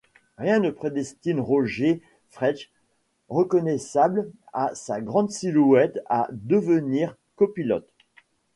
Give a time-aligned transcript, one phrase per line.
[0.39, 2.01] Rien ne prédestine Rodger
[2.31, 2.71] Freeth,
[3.29, 7.87] reconnaissable à sa grande silhouette, à devenir copilote.